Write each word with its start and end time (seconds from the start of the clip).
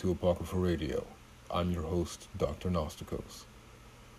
to 0.00 0.12
Apocrypha 0.12 0.56
Radio. 0.56 1.06
I'm 1.50 1.72
your 1.72 1.82
host, 1.82 2.28
Dr. 2.38 2.70
Gnosticos. 2.70 3.44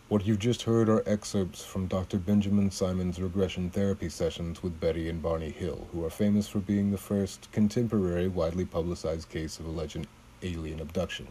What 0.10 0.28
you've 0.28 0.38
just 0.38 0.62
heard 0.62 0.88
are 0.90 1.02
excerpts 1.08 1.66
from 1.66 1.88
Dr. 1.88 2.20
Benjamin 2.20 2.70
Simon's 2.70 3.20
regression 3.20 3.72
therapy 3.72 4.08
sessions 4.08 4.62
with 4.62 4.80
Betty 4.80 5.10
and 5.10 5.24
Barney 5.24 5.50
Hill, 5.50 5.88
who 5.92 6.06
are 6.06 6.12
famous 6.12 6.48
for 6.48 6.60
being 6.60 6.92
the 6.92 7.00
first 7.00 7.52
contemporary, 7.52 8.28
widely 8.28 8.64
publicized 8.64 9.30
case 9.30 9.60
of 9.60 9.66
alleged 9.66 10.06
alien 10.44 10.80
abduction, 10.80 11.28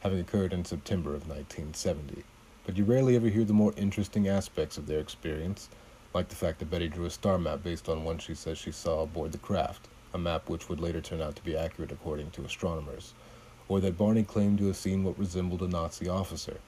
having 0.00 0.18
occurred 0.18 0.52
in 0.52 0.64
September 0.64 1.10
of 1.10 1.28
1970. 1.28 2.24
But 2.64 2.76
you 2.76 2.82
rarely 2.82 3.14
ever 3.14 3.28
hear 3.28 3.44
the 3.44 3.52
more 3.52 3.72
interesting 3.76 4.26
aspects 4.26 4.76
of 4.76 4.88
their 4.88 4.98
experience, 4.98 5.68
like 6.12 6.30
the 6.30 6.34
fact 6.34 6.58
that 6.58 6.70
Betty 6.70 6.88
drew 6.88 7.04
a 7.04 7.10
star 7.10 7.38
map 7.38 7.62
based 7.62 7.88
on 7.88 8.02
one 8.02 8.18
she 8.18 8.34
says 8.34 8.58
she 8.58 8.72
saw 8.72 9.02
aboard 9.02 9.30
the 9.30 9.38
craft 9.38 9.86
a 10.16 10.18
map 10.18 10.48
which 10.48 10.68
would 10.68 10.80
later 10.80 11.00
turn 11.00 11.20
out 11.20 11.36
to 11.36 11.44
be 11.44 11.56
accurate 11.56 11.92
according 11.92 12.30
to 12.30 12.42
astronomers, 12.42 13.12
or 13.68 13.80
that 13.80 13.98
Barney 13.98 14.22
claimed 14.22 14.58
to 14.58 14.66
have 14.66 14.76
seen 14.76 15.02
what 15.02 15.18
resembled 15.18 15.62
a 15.62 15.68
Nazi 15.68 16.08
officer. 16.08 16.58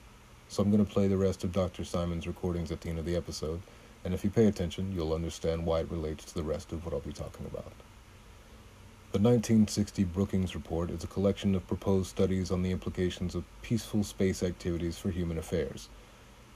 So 0.47 0.63
I'm 0.63 0.71
going 0.71 0.85
to 0.85 0.91
play 0.91 1.07
the 1.07 1.17
rest 1.17 1.43
of 1.43 1.51
Dr. 1.51 1.83
Simon's 1.85 2.27
recordings 2.27 2.71
at 2.71 2.81
the 2.81 2.89
end 2.89 2.99
of 2.99 3.05
the 3.05 3.15
episode, 3.15 3.61
and 4.03 4.13
if 4.13 4.23
you 4.23 4.29
pay 4.29 4.47
attention, 4.47 4.91
you'll 4.93 5.13
understand 5.13 5.65
why 5.65 5.79
it 5.81 5.91
relates 5.91 6.25
to 6.25 6.33
the 6.33 6.43
rest 6.43 6.71
of 6.71 6.83
what 6.83 6.93
I'll 6.93 6.99
be 6.99 7.13
talking 7.13 7.45
about. 7.45 7.71
The 9.11 9.19
1960 9.19 10.03
Brookings 10.03 10.53
Report 10.53 10.91
is 10.91 11.03
a 11.03 11.07
collection 11.07 11.55
of 11.55 11.67
proposed 11.67 12.09
studies 12.09 12.51
on 12.51 12.61
the 12.61 12.71
implications 12.71 13.33
of 13.33 13.43
peaceful 13.61 14.03
space 14.03 14.43
activities 14.43 14.97
for 14.97 15.09
human 15.09 15.37
affairs. 15.37 15.89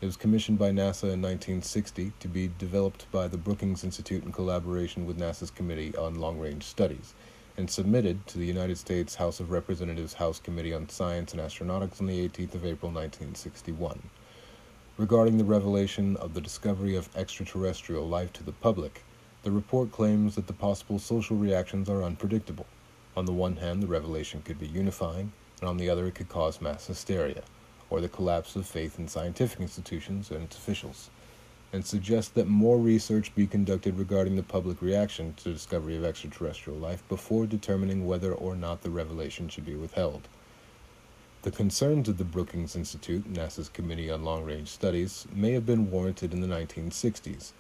It 0.01 0.05
was 0.05 0.17
commissioned 0.17 0.59
by 0.59 0.69
NASA 0.69 1.09
in 1.13 1.21
1960 1.21 2.11
to 2.19 2.27
be 2.27 2.51
developed 2.59 3.09
by 3.11 3.27
the 3.27 3.37
Brookings 3.37 3.83
Institute 3.83 4.23
in 4.23 4.31
collaboration 4.31 5.05
with 5.05 5.17
NASA's 5.17 5.49
Committee 5.49 5.95
on 5.95 6.19
Long 6.19 6.37
Range 6.39 6.63
Studies 6.63 7.13
and 7.57 7.69
submitted 7.69 8.25
to 8.27 8.37
the 8.37 8.45
United 8.45 8.77
States 8.77 9.15
House 9.15 9.39
of 9.39 9.51
Representatives 9.51 10.15
House 10.15 10.39
Committee 10.39 10.73
on 10.73 10.89
Science 10.89 11.33
and 11.33 11.41
Astronautics 11.41 12.01
on 12.01 12.07
the 12.07 12.27
18th 12.27 12.55
of 12.55 12.65
April 12.65 12.91
1961. 12.91 14.01
Regarding 14.97 15.37
the 15.37 15.43
revelation 15.43 16.15
of 16.17 16.33
the 16.33 16.41
discovery 16.41 16.95
of 16.95 17.09
extraterrestrial 17.15 18.07
life 18.07 18.33
to 18.33 18.43
the 18.43 18.51
public, 18.51 19.03
the 19.43 19.51
report 19.51 19.91
claims 19.91 20.35
that 20.35 20.47
the 20.47 20.53
possible 20.53 20.99
social 20.99 21.35
reactions 21.35 21.89
are 21.89 22.03
unpredictable. 22.03 22.65
On 23.15 23.25
the 23.25 23.33
one 23.33 23.57
hand, 23.57 23.83
the 23.83 23.87
revelation 23.87 24.41
could 24.43 24.59
be 24.59 24.67
unifying, 24.67 25.31
and 25.59 25.69
on 25.69 25.77
the 25.77 25.89
other, 25.89 26.07
it 26.07 26.15
could 26.15 26.29
cause 26.29 26.61
mass 26.61 26.87
hysteria 26.87 27.43
or 27.89 28.01
the 28.01 28.09
collapse 28.09 28.55
of 28.55 28.65
faith 28.65 28.97
in 28.97 29.07
scientific 29.07 29.59
institutions 29.59 30.31
and 30.31 30.43
its 30.43 30.57
officials, 30.57 31.11
and 31.73 31.83
suggest 31.83 32.35
that 32.35 32.47
more 32.47 32.77
research 32.77 33.33
be 33.33 33.47
conducted 33.47 33.97
regarding 33.97 34.35
the 34.35 34.43
public 34.43 34.79
reaction 34.79 35.33
to 35.33 35.45
the 35.45 35.53
discovery 35.53 35.97
of 35.97 36.05
extraterrestrial 36.05 36.77
life 36.77 37.01
before 37.09 37.47
determining 37.47 38.05
whether 38.05 38.31
or 38.31 38.55
not 38.55 38.83
the 38.83 38.91
revelation 38.91 39.49
should 39.49 39.65
be 39.65 39.73
withheld. 39.73 40.27
The 41.41 41.49
concerns 41.51 42.07
of 42.07 42.19
the 42.19 42.23
Brookings 42.23 42.75
Institute, 42.75 43.33
NASA's 43.33 43.69
Committee 43.69 44.11
on 44.11 44.23
Long 44.23 44.45
Range 44.45 44.69
Studies, 44.69 45.25
may 45.33 45.53
have 45.53 45.65
been 45.65 45.89
warranted 45.89 46.31
in 46.31 46.41
the 46.41 46.47
1960s, 46.47 47.51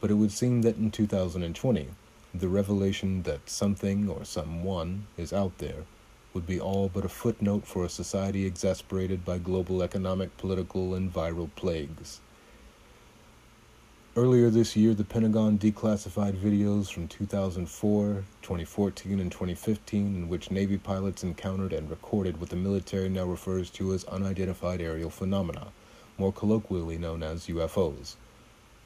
but 0.00 0.10
it 0.10 0.14
would 0.14 0.32
seem 0.32 0.60
that 0.62 0.76
in 0.76 0.90
2020, 0.90 1.88
the 2.34 2.48
revelation 2.48 3.22
that 3.22 3.48
something 3.48 4.06
or 4.08 4.26
someone 4.26 5.06
is 5.16 5.32
out 5.32 5.56
there 5.58 5.84
would 6.34 6.46
be 6.46 6.60
all 6.60 6.90
but 6.92 7.06
a 7.06 7.08
footnote 7.08 7.66
for 7.66 7.86
a 7.86 7.88
society 7.88 8.44
exasperated 8.44 9.24
by 9.24 9.38
global 9.38 9.82
economic, 9.82 10.36
political, 10.36 10.94
and 10.94 11.10
viral 11.10 11.48
plagues. 11.56 12.20
Earlier 14.18 14.48
this 14.48 14.74
year, 14.74 14.94
the 14.94 15.04
Pentagon 15.04 15.58
declassified 15.58 16.38
videos 16.38 16.90
from 16.90 17.06
2004, 17.06 18.24
2014, 18.40 19.20
and 19.20 19.30
2015 19.30 20.16
in 20.16 20.28
which 20.30 20.50
Navy 20.50 20.78
pilots 20.78 21.22
encountered 21.22 21.74
and 21.74 21.90
recorded 21.90 22.40
what 22.40 22.48
the 22.48 22.56
military 22.56 23.10
now 23.10 23.26
refers 23.26 23.68
to 23.72 23.92
as 23.92 24.04
unidentified 24.04 24.80
aerial 24.80 25.10
phenomena, 25.10 25.66
more 26.16 26.32
colloquially 26.32 26.96
known 26.96 27.22
as 27.22 27.48
UFOs. 27.48 28.14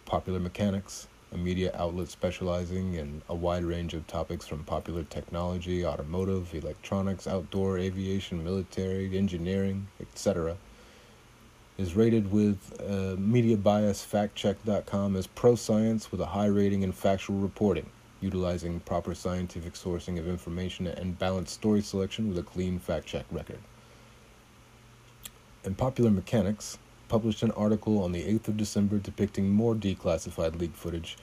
Popular 0.05 0.41
Mechanics, 0.41 1.07
a 1.31 1.37
media 1.37 1.71
outlet 1.77 2.09
specializing 2.09 2.95
in 2.95 3.23
a 3.29 3.35
wide 3.37 3.63
range 3.63 3.95
of 3.95 4.09
topics 4.09 4.49
from 4.49 4.65
popular 4.65 5.05
technology, 5.05 5.87
automotive, 5.87 6.53
electronics, 6.53 7.29
outdoor 7.29 7.79
aviation, 7.79 8.43
military, 8.43 9.17
engineering, 9.17 9.87
etc., 10.01 10.57
is 11.81 11.97
rated 11.97 12.31
with 12.31 12.79
uh, 12.87 13.17
media 13.19 13.57
bias 13.57 14.07
factcheck.com 14.07 15.17
as 15.17 15.27
pro 15.27 15.55
science 15.55 16.13
with 16.13 16.21
a 16.21 16.27
high 16.27 16.45
rating 16.45 16.83
in 16.83 16.93
factual 16.93 17.37
reporting, 17.37 17.87
utilizing 18.21 18.81
proper 18.81 19.15
scientific 19.15 19.73
sourcing 19.73 20.19
of 20.19 20.29
information 20.29 20.87
and 20.87 21.19
balanced 21.19 21.55
story 21.55 21.81
selection 21.81 22.29
with 22.29 22.37
a 22.37 22.43
clean 22.43 22.79
fact 22.79 23.07
check 23.07 23.25
record. 23.31 23.61
And 25.65 25.79
Popular 25.79 26.11
Mechanics, 26.11 26.77
published 27.09 27.43
an 27.43 27.51
article 27.53 28.03
on 28.03 28.13
the 28.13 28.25
8th 28.25 28.49
of 28.49 28.57
December 28.59 28.99
depicting 28.99 29.49
more 29.49 29.75
declassified 29.75 30.61
leak 30.61 30.75
footage 30.75 31.17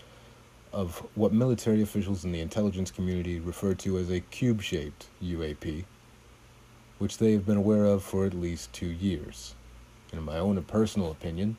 of 0.74 0.98
what 1.14 1.32
military 1.32 1.84
officials 1.84 2.26
in 2.26 2.32
the 2.32 2.42
intelligence 2.42 2.90
community 2.90 3.40
refer 3.40 3.76
to 3.76 4.00
as 4.00 4.10
a 4.10 4.22
cube 4.22 4.64
shaped 4.64 5.06
UAP, 5.24 5.86
which 6.98 7.20
they 7.20 7.34
have 7.34 7.46
been 7.46 7.58
aware 7.58 7.86
of 7.86 8.04
for 8.04 8.26
at 8.26 8.34
least 8.34 8.74
two 8.74 8.88
years. 8.88 9.54
In 10.14 10.24
my 10.24 10.38
own 10.38 10.62
personal 10.64 11.12
opinion, 11.12 11.58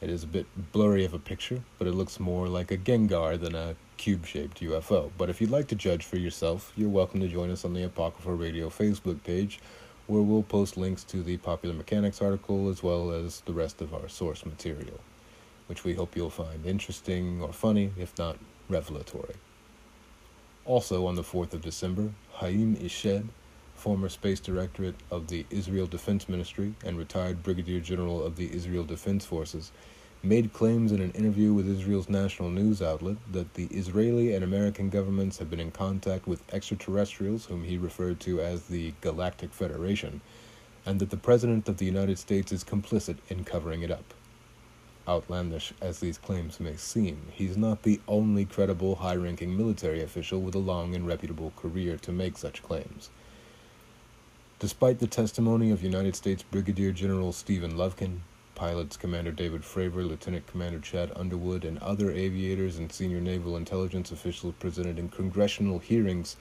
it 0.00 0.08
is 0.08 0.22
a 0.22 0.28
bit 0.28 0.46
blurry 0.72 1.04
of 1.04 1.14
a 1.14 1.18
picture, 1.18 1.62
but 1.78 1.88
it 1.88 1.94
looks 1.94 2.20
more 2.20 2.48
like 2.48 2.70
a 2.70 2.76
Gengar 2.76 3.38
than 3.38 3.54
a 3.54 3.74
cube 3.96 4.26
shaped 4.26 4.60
UFO. 4.60 5.10
But 5.18 5.30
if 5.30 5.40
you'd 5.40 5.50
like 5.50 5.68
to 5.68 5.74
judge 5.74 6.04
for 6.04 6.16
yourself, 6.16 6.72
you're 6.76 6.88
welcome 6.88 7.20
to 7.20 7.28
join 7.28 7.50
us 7.50 7.64
on 7.64 7.74
the 7.74 7.84
Apocrypha 7.84 8.32
Radio 8.32 8.68
Facebook 8.68 9.22
page 9.24 9.60
where 10.06 10.22
we'll 10.22 10.42
post 10.42 10.76
links 10.76 11.04
to 11.04 11.22
the 11.22 11.36
Popular 11.38 11.74
Mechanics 11.74 12.20
article 12.20 12.68
as 12.68 12.82
well 12.82 13.10
as 13.10 13.40
the 13.42 13.52
rest 13.52 13.80
of 13.80 13.94
our 13.94 14.08
source 14.08 14.44
material, 14.44 15.00
which 15.66 15.84
we 15.84 15.94
hope 15.94 16.16
you'll 16.16 16.30
find 16.30 16.66
interesting 16.66 17.40
or 17.40 17.52
funny, 17.52 17.92
if 17.96 18.16
not 18.18 18.36
revelatory. 18.68 19.34
Also 20.64 21.06
on 21.06 21.14
the 21.14 21.22
4th 21.22 21.54
of 21.54 21.62
December, 21.62 22.10
Haim 22.34 22.76
Eshed, 22.76 23.26
former 23.82 24.08
Space 24.08 24.38
Directorate 24.38 24.94
of 25.10 25.26
the 25.26 25.44
Israel 25.50 25.88
Defense 25.88 26.28
Ministry 26.28 26.72
and 26.84 26.96
retired 26.96 27.42
Brigadier 27.42 27.80
General 27.80 28.24
of 28.24 28.36
the 28.36 28.54
Israel 28.54 28.84
Defense 28.84 29.26
Forces, 29.26 29.72
made 30.22 30.52
claims 30.52 30.92
in 30.92 31.00
an 31.00 31.10
interview 31.10 31.52
with 31.52 31.68
Israel's 31.68 32.08
national 32.08 32.48
news 32.48 32.80
outlet 32.80 33.16
that 33.32 33.54
the 33.54 33.66
Israeli 33.72 34.36
and 34.36 34.44
American 34.44 34.88
governments 34.88 35.38
have 35.38 35.50
been 35.50 35.58
in 35.58 35.72
contact 35.72 36.28
with 36.28 36.44
extraterrestrials, 36.54 37.46
whom 37.46 37.64
he 37.64 37.76
referred 37.76 38.20
to 38.20 38.40
as 38.40 38.66
the 38.66 38.94
Galactic 39.00 39.52
Federation, 39.52 40.20
and 40.86 41.00
that 41.00 41.10
the 41.10 41.16
President 41.16 41.68
of 41.68 41.78
the 41.78 41.86
United 41.86 42.20
States 42.20 42.52
is 42.52 42.62
complicit 42.62 43.16
in 43.28 43.42
covering 43.42 43.82
it 43.82 43.90
up. 43.90 44.14
Outlandish 45.08 45.72
as 45.80 45.98
these 45.98 46.18
claims 46.18 46.60
may 46.60 46.76
seem, 46.76 47.20
he's 47.32 47.56
not 47.56 47.82
the 47.82 48.00
only 48.06 48.44
credible 48.44 48.94
high 48.94 49.16
ranking 49.16 49.56
military 49.56 50.00
official 50.00 50.40
with 50.40 50.54
a 50.54 50.58
long 50.58 50.94
and 50.94 51.04
reputable 51.04 51.52
career 51.56 51.96
to 51.96 52.12
make 52.12 52.38
such 52.38 52.62
claims. 52.62 53.10
Despite 54.62 55.00
the 55.00 55.08
testimony 55.08 55.72
of 55.72 55.82
United 55.82 56.14
States 56.14 56.44
Brigadier 56.44 56.92
General 56.92 57.32
Stephen 57.32 57.72
Lovekin, 57.72 58.20
pilots 58.54 58.96
Commander 58.96 59.32
David 59.32 59.62
Fravor, 59.62 60.06
Lieutenant 60.06 60.46
Commander 60.46 60.78
Chad 60.78 61.10
Underwood, 61.16 61.64
and 61.64 61.80
other 61.80 62.12
aviators 62.12 62.78
and 62.78 62.92
senior 62.92 63.20
naval 63.20 63.56
intelligence 63.56 64.12
officials 64.12 64.54
presented 64.60 65.00
in 65.00 65.08
congressional 65.08 65.80
hearings, 65.80 66.36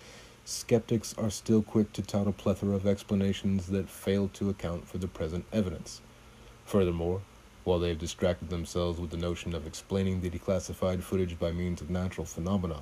skeptics 0.45 1.15
are 1.17 1.31
still 1.31 1.63
quick 1.63 1.93
to 1.93 2.03
tout 2.03 2.27
a 2.27 2.31
plethora 2.31 2.75
of 2.75 2.85
explanations 2.85 3.65
that 3.65 3.89
fail 3.89 4.29
to 4.33 4.51
account 4.51 4.87
for 4.87 4.99
the 4.99 5.07
present 5.07 5.43
evidence. 5.51 5.99
Furthermore, 6.63 7.23
while 7.63 7.79
they 7.79 7.89
have 7.89 7.97
distracted 7.97 8.51
themselves 8.51 8.99
with 8.99 9.09
the 9.09 9.17
notion 9.17 9.55
of 9.55 9.65
explaining 9.65 10.21
the 10.21 10.29
declassified 10.29 11.01
footage 11.01 11.39
by 11.39 11.51
means 11.51 11.81
of 11.81 11.89
natural 11.89 12.27
phenomena, 12.27 12.81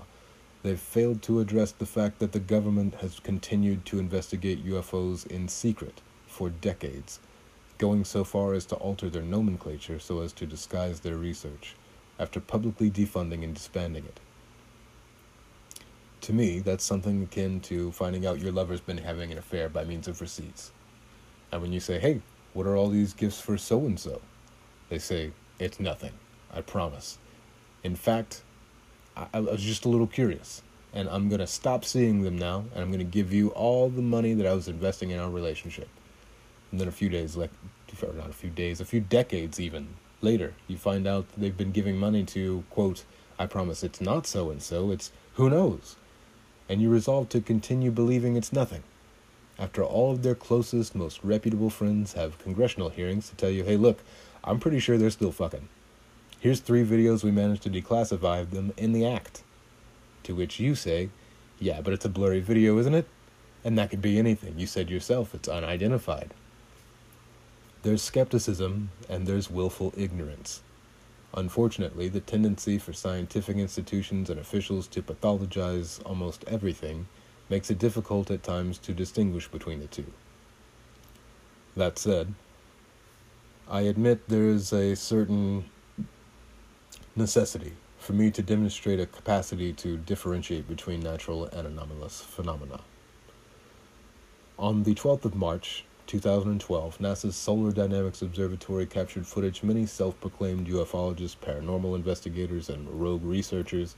they've 0.64 0.80
failed 0.80 1.22
to 1.24 1.40
address 1.40 1.72
the 1.72 1.86
fact 1.86 2.20
that 2.20 2.32
the 2.32 2.40
government 2.40 2.96
has 2.96 3.20
continued 3.20 3.86
to 3.86 4.00
investigate 4.00 4.66
UFOs 4.66 5.26
in 5.28 5.48
secret 5.48 6.02
for 6.28 6.50
decades 6.50 7.20
going 7.80 8.04
so 8.04 8.24
far 8.24 8.54
as 8.54 8.66
to 8.66 8.76
alter 8.76 9.10
their 9.10 9.24
nomenclature 9.24 10.00
so 10.00 10.22
as 10.22 10.34
to 10.34 10.46
disguise 10.46 11.00
their 11.00 11.16
research, 11.16 11.76
after 12.20 12.40
publicly 12.40 12.92
defunding 12.92 13.44
and 13.44 13.56
disbanding 13.56 14.04
it. 14.04 14.20
To 16.22 16.34
me, 16.34 16.60
that's 16.60 16.84
something 16.84 17.24
akin 17.24 17.62
to 17.62 17.94
finding 17.94 18.26
out 18.26 18.42
your 18.42 18.52
lover's 18.52 18.82
been 18.82 18.98
having 18.98 19.32
an 19.32 19.38
affair 19.38 19.70
by 19.70 19.86
means 19.86 20.10
of 20.10 20.20
receipts. 20.20 20.72
And 21.52 21.62
when 21.62 21.72
you 21.72 21.80
say, 21.80 21.98
hey, 21.98 22.22
what 22.54 22.68
are 22.68 22.76
all 22.76 22.90
these 22.90 23.14
gifts 23.14 23.40
for 23.40 23.58
so 23.58 23.86
and 23.86 23.98
so? 23.98 24.22
They 24.90 25.00
say, 25.00 25.32
it's 25.58 25.80
nothing, 25.80 26.12
I 26.54 26.62
promise. 26.62 27.18
In 27.84 27.96
fact, 27.96 28.44
I, 29.20 29.28
I 29.38 29.40
was 29.40 29.62
just 29.62 29.86
a 29.86 29.90
little 29.90 30.08
curious, 30.08 30.62
and 30.94 31.10
I'm 31.10 31.30
going 31.30 31.40
to 31.42 31.48
stop 31.48 31.84
seeing 31.84 32.24
them 32.24 32.38
now, 32.38 32.66
and 32.74 32.82
I'm 32.82 32.90
going 32.90 33.00
to 33.00 33.04
give 33.20 33.34
you 33.34 33.50
all 33.50 33.90
the 33.90 34.02
money 34.02 34.34
that 34.34 34.48
I 34.48 34.54
was 34.54 34.68
investing 34.68 35.12
in 35.12 35.20
our 35.20 35.30
relationship. 35.30 35.90
And 36.72 36.80
then 36.80 36.88
a 36.88 36.92
few 36.92 37.10
days, 37.10 37.36
like, 37.36 37.52
or 38.02 38.14
not 38.14 38.30
a 38.30 38.34
few 38.34 38.50
days, 38.50 38.80
a 38.80 38.86
few 38.86 39.02
decades 39.02 39.60
even 39.60 39.88
later, 40.22 40.54
you 40.68 40.78
find 40.78 41.08
out 41.08 41.26
they've 41.36 41.58
been 41.58 41.72
giving 41.72 41.98
money 41.98 42.24
to, 42.26 42.64
quote, 42.70 43.04
I 43.38 43.46
promise 43.46 43.84
it's 43.84 44.02
not 44.02 44.28
so 44.28 44.52
and 44.52 44.62
so, 44.62 44.92
it's 44.92 45.12
who 45.34 45.50
knows. 45.50 45.96
And 46.70 46.82
you 46.82 46.90
resolve 46.90 47.30
to 47.30 47.42
continue 47.42 47.92
believing 47.92 48.38
it's 48.38 48.54
nothing. 48.54 48.84
after 49.60 49.84
all 49.84 50.12
of 50.12 50.24
their 50.24 50.36
closest, 50.36 50.96
most 50.96 51.20
reputable 51.24 51.70
friends 51.70 52.14
have 52.14 52.40
congressional 52.40 52.90
hearings 52.90 53.30
to 53.30 53.36
tell 53.36 53.50
you, 53.50 53.64
hey, 53.64 53.76
look, 53.76 54.00
I'm 54.44 54.60
pretty 54.60 54.80
sure 54.80 54.98
they're 54.98 55.10
still 55.10 55.34
fucking. 55.34 55.68
Here's 56.40 56.62
three 56.62 56.86
videos 56.86 57.22
we 57.22 57.32
managed 57.32 57.64
to 57.64 57.70
declassify 57.70 58.50
them 58.50 58.72
in 58.78 58.94
the 58.94 59.06
act. 59.06 59.44
To 60.24 60.34
which 60.34 60.58
you 60.60 60.74
say, 60.74 61.10
yeah, 61.60 61.82
but 61.82 61.92
it's 61.92 62.06
a 62.06 62.10
blurry 62.10 62.40
video, 62.40 62.78
isn't 62.78 62.94
it? 62.94 63.08
And 63.66 63.78
that 63.78 63.90
could 63.90 64.02
be 64.02 64.18
anything. 64.18 64.58
You 64.58 64.66
said 64.66 64.90
yourself 64.90 65.36
it's 65.36 65.50
unidentified. 65.50 66.34
There's 67.84 68.02
skepticism 68.02 68.92
and 69.10 69.28
there's 69.28 69.52
willful 69.52 69.94
ignorance. 69.98 70.62
Unfortunately, 71.34 72.08
the 72.08 72.22
tendency 72.22 72.78
for 72.78 72.94
scientific 72.94 73.58
institutions 73.58 74.30
and 74.30 74.40
officials 74.40 74.88
to 74.88 75.02
pathologize 75.02 76.02
almost 76.06 76.46
everything 76.48 77.08
makes 77.50 77.70
it 77.70 77.80
difficult 77.80 78.32
at 78.32 78.44
times 78.44 78.78
to 78.78 78.94
distinguish 78.94 79.50
between 79.50 79.82
the 79.82 79.88
two. 79.88 80.06
That 81.76 82.00
said, 82.00 82.34
I 83.70 83.82
admit 83.82 84.30
there 84.30 84.46
is 84.46 84.72
a 84.72 84.96
certain 84.96 85.66
necessity 87.20 87.74
for 88.00 88.14
me 88.14 88.32
to 88.32 88.42
demonstrate 88.42 89.00
a 89.00 89.06
capacity 89.06 89.74
to 89.74 89.98
differentiate 89.98 90.68
between 90.68 91.02
natural 91.02 91.46
and 91.46 91.68
anomalous 91.68 92.22
phenomena. 92.22 92.80
On 94.58 94.84
the 94.84 94.96
12th 94.96 95.26
of 95.26 95.36
March, 95.36 95.84
2012, 96.08 96.98
NASA's 96.98 97.36
Solar 97.36 97.72
Dynamics 97.72 98.24
Observatory 98.24 98.88
captured 98.88 99.28
footage 99.28 99.62
many 99.62 99.86
self 99.86 100.20
proclaimed 100.20 100.68
ufologists, 100.68 101.38
paranormal 101.38 101.94
investigators, 101.94 102.70
and 102.70 102.90
rogue 102.90 103.24
researchers 103.24 103.96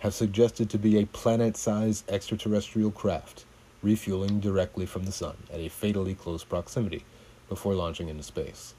have 0.00 0.14
suggested 0.14 0.68
to 0.70 0.78
be 0.78 0.98
a 0.98 1.06
planet 1.06 1.56
sized 1.56 2.10
extraterrestrial 2.10 2.90
craft 2.90 3.44
refueling 3.82 4.40
directly 4.40 4.86
from 4.86 5.04
the 5.04 5.12
sun 5.12 5.36
at 5.52 5.60
a 5.60 5.68
fatally 5.68 6.14
close 6.14 6.42
proximity 6.42 7.04
before 7.48 7.74
launching 7.74 8.08
into 8.08 8.22
space. 8.22 8.74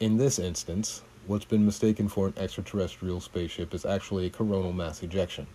In 0.00 0.16
this 0.16 0.38
instance, 0.38 1.02
what's 1.26 1.44
been 1.46 1.64
mistaken 1.64 2.08
for 2.08 2.26
an 2.26 2.34
extraterrestrial 2.36 3.18
spaceship 3.18 3.72
is 3.72 3.86
actually 3.86 4.26
a 4.26 4.30
coronal 4.30 4.72
mass 4.72 5.02
ejection. 5.02 5.46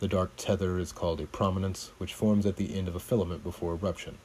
The 0.00 0.08
dark 0.08 0.32
tether 0.36 0.78
is 0.78 0.90
called 0.90 1.20
a 1.20 1.26
prominence, 1.26 1.92
which 1.98 2.14
forms 2.14 2.46
at 2.46 2.56
the 2.56 2.76
end 2.76 2.88
of 2.88 2.96
a 2.96 3.00
filament 3.00 3.44
before 3.44 3.74
eruption. 3.74 4.18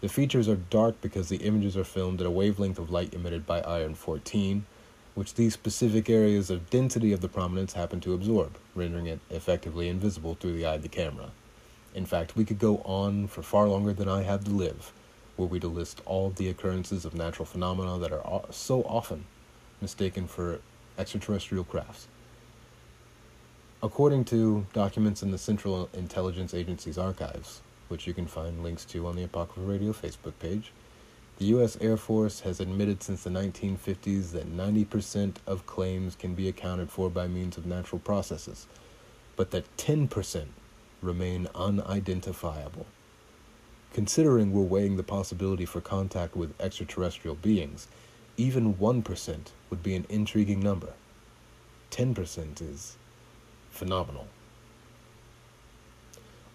The 0.00 0.08
features 0.08 0.48
are 0.48 0.56
dark 0.56 1.00
because 1.00 1.28
the 1.28 1.38
images 1.38 1.76
are 1.76 1.84
filmed 1.84 2.20
at 2.20 2.26
a 2.26 2.30
wavelength 2.30 2.78
of 2.78 2.90
light 2.90 3.12
emitted 3.12 3.44
by 3.44 3.60
iron 3.62 3.94
14, 3.94 4.66
which 5.16 5.34
these 5.34 5.54
specific 5.54 6.08
areas 6.08 6.48
of 6.48 6.70
density 6.70 7.12
of 7.12 7.20
the 7.20 7.28
prominence 7.28 7.72
happen 7.72 8.00
to 8.02 8.14
absorb, 8.14 8.56
rendering 8.74 9.06
it 9.06 9.20
effectively 9.30 9.88
invisible 9.88 10.34
through 10.34 10.52
the 10.52 10.64
eye 10.64 10.74
of 10.74 10.82
the 10.82 10.88
camera. 10.88 11.32
In 11.92 12.06
fact, 12.06 12.36
we 12.36 12.44
could 12.44 12.58
go 12.60 12.78
on 12.78 13.26
for 13.26 13.42
far 13.42 13.68
longer 13.68 13.92
than 13.92 14.08
I 14.08 14.22
have 14.22 14.44
to 14.44 14.50
live, 14.50 14.92
were 15.36 15.46
we 15.46 15.58
to 15.58 15.68
list 15.68 16.02
all 16.04 16.30
the 16.30 16.48
occurrences 16.48 17.04
of 17.04 17.14
natural 17.14 17.46
phenomena 17.46 17.98
that 17.98 18.12
are 18.12 18.44
so 18.50 18.82
often 18.82 19.24
mistaken 19.84 20.26
for 20.26 20.60
extraterrestrial 20.96 21.62
crafts. 21.62 22.08
According 23.82 24.24
to 24.32 24.66
documents 24.72 25.22
in 25.22 25.30
the 25.30 25.36
Central 25.36 25.90
Intelligence 25.92 26.54
Agency's 26.54 26.96
archives, 26.96 27.60
which 27.88 28.06
you 28.06 28.14
can 28.14 28.26
find 28.26 28.62
links 28.62 28.86
to 28.86 29.06
on 29.06 29.14
the 29.14 29.24
Apocrypha 29.24 29.68
Radio 29.70 29.92
Facebook 29.92 30.32
page, 30.38 30.72
the 31.36 31.44
U.S. 31.56 31.76
Air 31.82 31.98
Force 31.98 32.40
has 32.40 32.60
admitted 32.60 33.02
since 33.02 33.24
the 33.24 33.30
1950s 33.30 34.32
that 34.32 34.56
90% 34.56 35.34
of 35.46 35.66
claims 35.66 36.16
can 36.16 36.34
be 36.34 36.48
accounted 36.48 36.90
for 36.90 37.10
by 37.10 37.26
means 37.26 37.58
of 37.58 37.66
natural 37.66 37.98
processes, 37.98 38.66
but 39.36 39.50
that 39.50 39.76
10% 39.76 40.46
remain 41.02 41.46
unidentifiable. 41.54 42.86
Considering 43.92 44.50
we're 44.50 44.62
weighing 44.62 44.96
the 44.96 45.02
possibility 45.02 45.66
for 45.66 45.82
contact 45.82 46.34
with 46.34 46.58
extraterrestrial 46.58 47.34
beings, 47.34 47.86
even 48.36 48.74
1% 48.74 49.36
would 49.70 49.82
be 49.82 49.94
an 49.94 50.06
intriguing 50.08 50.60
number. 50.60 50.92
10% 51.90 52.60
is 52.60 52.96
phenomenal. 53.70 54.26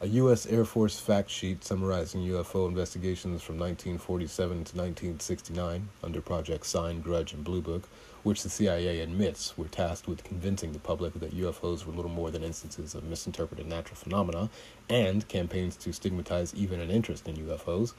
A 0.01 0.07
U.S. 0.07 0.45
Air 0.45 0.63
Force 0.63 0.97
fact 0.97 1.29
sheet 1.29 1.65
summarizing 1.65 2.21
UFO 2.21 2.69
investigations 2.69 3.41
from 3.41 3.59
1947 3.59 4.49
to 4.49 4.77
1969 4.77 5.89
under 6.01 6.21
Project 6.21 6.65
Sign, 6.65 7.01
Grudge, 7.01 7.33
and 7.33 7.43
Blue 7.43 7.61
Book, 7.61 7.89
which 8.23 8.41
the 8.41 8.49
CIA 8.49 9.01
admits 9.01 9.57
were 9.57 9.67
tasked 9.67 10.07
with 10.07 10.23
convincing 10.23 10.71
the 10.71 10.79
public 10.79 11.19
that 11.19 11.35
UFOs 11.35 11.85
were 11.85 11.91
little 11.91 12.11
more 12.11 12.31
than 12.31 12.45
instances 12.45 12.95
of 12.95 13.03
misinterpreted 13.03 13.67
natural 13.67 13.97
phenomena, 13.97 14.49
and 14.87 15.27
campaigns 15.27 15.75
to 15.75 15.91
stigmatize 15.91 16.55
even 16.55 16.79
an 16.79 16.91
interest 16.91 17.27
in 17.27 17.35
UFOs, 17.35 17.91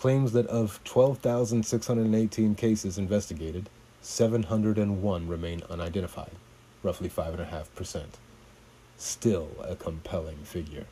claims 0.00 0.32
that 0.32 0.46
of 0.48 0.80
12,618 0.82 2.56
cases 2.56 2.98
investigated, 2.98 3.70
701 4.02 5.28
remain 5.28 5.62
unidentified, 5.70 6.32
roughly 6.82 7.08
5.5%. 7.08 8.04
Still 8.96 9.50
a 9.62 9.76
compelling 9.76 10.38
figure 10.38 10.86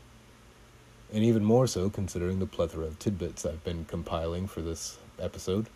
and 1.13 1.25
even 1.25 1.45
more 1.45 1.67
so 1.67 1.89
considering 1.89 2.39
the 2.39 2.47
plethora 2.47 2.85
of 2.85 2.99
tidbits 2.99 3.47
I've 3.47 3.65
been 3.65 3.85
compiling 3.87 4.47
for 4.47 4.61
this 4.61 4.99
episode, 5.19 5.69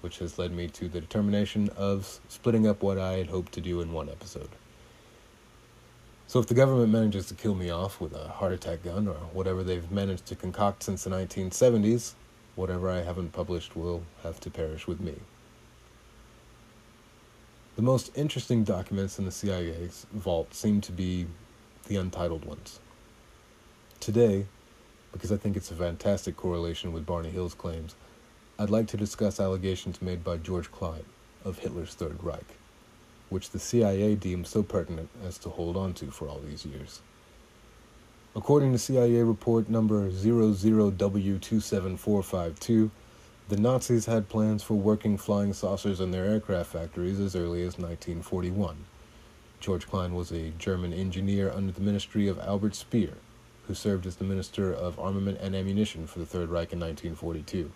which 0.00 0.18
has 0.18 0.38
led 0.38 0.52
me 0.52 0.68
to 0.68 0.88
the 0.88 1.00
determination 1.00 1.70
of 1.76 2.20
splitting 2.28 2.66
up 2.66 2.82
what 2.82 2.98
I 2.98 3.12
had 3.12 3.28
hoped 3.28 3.52
to 3.52 3.60
do 3.60 3.80
in 3.80 3.92
one 3.92 4.08
episode. 4.08 4.50
So, 6.26 6.38
if 6.38 6.46
the 6.46 6.54
government 6.54 6.92
manages 6.92 7.26
to 7.26 7.34
kill 7.34 7.56
me 7.56 7.70
off 7.70 8.00
with 8.00 8.14
a 8.14 8.28
heart 8.28 8.52
attack 8.52 8.84
gun 8.84 9.08
or 9.08 9.14
whatever 9.14 9.64
they've 9.64 9.90
managed 9.90 10.26
to 10.26 10.36
concoct 10.36 10.84
since 10.84 11.02
the 11.02 11.10
1970s, 11.10 12.12
whatever 12.56 12.90
I 12.90 13.02
haven't 13.02 13.32
published 13.32 13.76
will 13.76 14.02
have 14.22 14.40
to 14.40 14.50
perish 14.50 14.86
with 14.86 15.00
me. 15.00 15.16
The 17.76 17.82
most 17.82 18.10
interesting 18.14 18.64
documents 18.64 19.18
in 19.18 19.24
the 19.24 19.30
CIA's 19.30 20.06
vault 20.12 20.54
seem 20.54 20.80
to 20.82 20.92
be 20.92 21.26
the 21.86 21.96
untitled 21.96 22.44
ones. 22.44 22.80
Today, 24.00 24.46
because 25.12 25.32
I 25.32 25.36
think 25.36 25.56
it's 25.56 25.70
a 25.70 25.74
fantastic 25.74 26.36
correlation 26.36 26.92
with 26.92 27.06
Barney 27.06 27.30
Hill's 27.30 27.54
claims, 27.54 27.94
I'd 28.58 28.70
like 28.70 28.88
to 28.88 28.96
discuss 28.96 29.40
allegations 29.40 30.02
made 30.02 30.22
by 30.22 30.36
George 30.36 30.70
Klein 30.70 31.04
of 31.44 31.58
Hitler's 31.58 31.94
Third 31.94 32.22
Reich, 32.22 32.56
which 33.30 33.50
the 33.50 33.58
CIA 33.58 34.14
deemed 34.14 34.46
so 34.46 34.62
pertinent 34.62 35.08
as 35.24 35.38
to 35.38 35.48
hold 35.48 35.76
on 35.76 35.94
to 35.94 36.10
for 36.10 36.28
all 36.28 36.40
these 36.40 36.66
years. 36.66 37.00
According 38.36 38.70
to 38.70 38.78
CIA 38.78 39.24
report 39.24 39.68
number 39.68 40.08
00W27452, 40.08 42.90
the 43.48 43.56
Nazis 43.56 44.06
had 44.06 44.28
plans 44.28 44.62
for 44.62 44.74
working 44.74 45.18
flying 45.18 45.52
saucers 45.52 46.00
in 46.00 46.12
their 46.12 46.26
aircraft 46.26 46.70
factories 46.70 47.18
as 47.18 47.34
early 47.34 47.62
as 47.62 47.76
1941. 47.76 48.84
George 49.58 49.88
Klein 49.88 50.14
was 50.14 50.30
a 50.30 50.50
German 50.50 50.92
engineer 50.92 51.50
under 51.50 51.72
the 51.72 51.80
ministry 51.80 52.28
of 52.28 52.38
Albert 52.38 52.76
Speer, 52.76 53.14
who 53.66 53.74
served 53.74 54.06
as 54.06 54.14
the 54.14 54.24
Minister 54.24 54.72
of 54.72 55.00
Armament 55.00 55.38
and 55.40 55.56
Ammunition 55.56 56.06
for 56.06 56.20
the 56.20 56.26
Third 56.26 56.50
Reich 56.50 56.72
in 56.72 56.78
1942. 56.78 57.72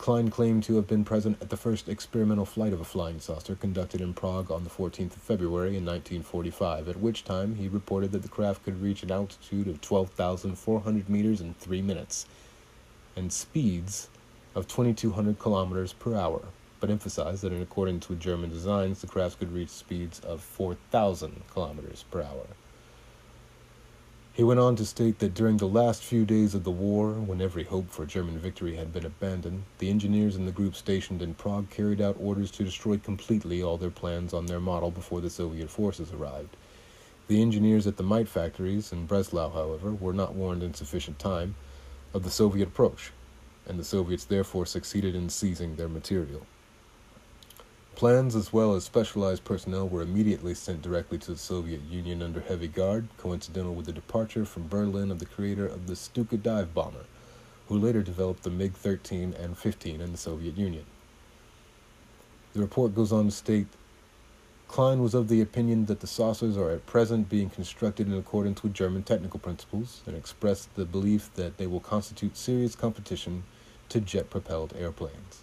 Klein 0.00 0.30
claimed 0.30 0.62
to 0.62 0.76
have 0.76 0.86
been 0.86 1.04
present 1.04 1.36
at 1.42 1.50
the 1.50 1.58
first 1.58 1.86
experimental 1.86 2.46
flight 2.46 2.72
of 2.72 2.80
a 2.80 2.84
flying 2.84 3.20
saucer 3.20 3.54
conducted 3.54 4.00
in 4.00 4.14
Prague 4.14 4.50
on 4.50 4.64
the 4.64 4.70
14th 4.70 5.14
of 5.14 5.22
February 5.22 5.76
in 5.76 5.84
1945, 5.84 6.88
at 6.88 7.00
which 7.00 7.22
time 7.22 7.56
he 7.56 7.68
reported 7.68 8.10
that 8.10 8.22
the 8.22 8.28
craft 8.28 8.64
could 8.64 8.80
reach 8.80 9.02
an 9.02 9.12
altitude 9.12 9.68
of 9.68 9.82
12,400 9.82 11.10
meters 11.10 11.42
in 11.42 11.52
three 11.52 11.82
minutes 11.82 12.24
and 13.14 13.30
speeds 13.30 14.08
of 14.54 14.66
2,200 14.66 15.38
kilometers 15.38 15.92
per 15.92 16.16
hour, 16.16 16.44
but 16.80 16.88
emphasized 16.88 17.42
that 17.42 17.52
in 17.52 17.60
accordance 17.60 18.08
with 18.08 18.18
German 18.18 18.48
designs, 18.48 19.02
the 19.02 19.06
craft 19.06 19.38
could 19.38 19.52
reach 19.52 19.68
speeds 19.68 20.18
of 20.20 20.40
4,000 20.40 21.42
kilometers 21.52 22.06
per 22.10 22.22
hour. 22.22 22.46
He 24.40 24.44
went 24.44 24.58
on 24.58 24.74
to 24.76 24.86
state 24.86 25.18
that 25.18 25.34
during 25.34 25.58
the 25.58 25.68
last 25.68 26.02
few 26.02 26.24
days 26.24 26.54
of 26.54 26.64
the 26.64 26.70
war, 26.70 27.12
when 27.12 27.42
every 27.42 27.64
hope 27.64 27.90
for 27.90 28.06
German 28.06 28.38
victory 28.38 28.76
had 28.76 28.90
been 28.90 29.04
abandoned, 29.04 29.64
the 29.76 29.90
engineers 29.90 30.34
in 30.34 30.46
the 30.46 30.50
group 30.50 30.74
stationed 30.74 31.20
in 31.20 31.34
Prague 31.34 31.68
carried 31.68 32.00
out 32.00 32.16
orders 32.18 32.50
to 32.52 32.64
destroy 32.64 32.96
completely 32.96 33.62
all 33.62 33.76
their 33.76 33.90
plans 33.90 34.32
on 34.32 34.46
their 34.46 34.58
model 34.58 34.90
before 34.90 35.20
the 35.20 35.28
Soviet 35.28 35.68
forces 35.68 36.10
arrived. 36.10 36.56
The 37.28 37.42
engineers 37.42 37.86
at 37.86 37.98
the 37.98 38.02
mite 38.02 38.30
factories 38.30 38.92
in 38.92 39.04
Breslau, 39.04 39.50
however, 39.50 39.92
were 39.92 40.14
not 40.14 40.34
warned 40.34 40.62
in 40.62 40.72
sufficient 40.72 41.18
time 41.18 41.54
of 42.14 42.22
the 42.22 42.30
Soviet 42.30 42.68
approach, 42.68 43.12
and 43.66 43.78
the 43.78 43.84
Soviets 43.84 44.24
therefore 44.24 44.64
succeeded 44.64 45.14
in 45.14 45.28
seizing 45.28 45.76
their 45.76 45.86
material. 45.86 46.46
Plans 48.00 48.34
as 48.34 48.50
well 48.50 48.74
as 48.74 48.84
specialized 48.84 49.44
personnel 49.44 49.86
were 49.86 50.00
immediately 50.00 50.54
sent 50.54 50.80
directly 50.80 51.18
to 51.18 51.32
the 51.32 51.36
Soviet 51.36 51.82
Union 51.82 52.22
under 52.22 52.40
heavy 52.40 52.66
guard, 52.66 53.08
coincidental 53.18 53.74
with 53.74 53.84
the 53.84 53.92
departure 53.92 54.46
from 54.46 54.68
Berlin 54.68 55.10
of 55.10 55.18
the 55.18 55.26
creator 55.26 55.66
of 55.66 55.86
the 55.86 55.94
Stuka 55.94 56.38
dive 56.38 56.72
bomber, 56.72 57.04
who 57.68 57.78
later 57.78 58.00
developed 58.00 58.42
the 58.42 58.48
MiG 58.48 58.72
13 58.72 59.34
and 59.34 59.58
15 59.58 60.00
in 60.00 60.12
the 60.12 60.16
Soviet 60.16 60.56
Union. 60.56 60.86
The 62.54 62.62
report 62.62 62.94
goes 62.94 63.12
on 63.12 63.26
to 63.26 63.30
state 63.30 63.66
Klein 64.66 65.02
was 65.02 65.12
of 65.12 65.28
the 65.28 65.42
opinion 65.42 65.84
that 65.84 66.00
the 66.00 66.06
saucers 66.06 66.56
are 66.56 66.70
at 66.70 66.86
present 66.86 67.28
being 67.28 67.50
constructed 67.50 68.06
in 68.06 68.14
accordance 68.14 68.62
with 68.62 68.72
German 68.72 69.02
technical 69.02 69.40
principles 69.40 70.00
and 70.06 70.16
expressed 70.16 70.74
the 70.74 70.86
belief 70.86 71.28
that 71.34 71.58
they 71.58 71.66
will 71.66 71.80
constitute 71.80 72.38
serious 72.38 72.74
competition 72.74 73.42
to 73.90 74.00
jet 74.00 74.30
propelled 74.30 74.72
airplanes. 74.74 75.42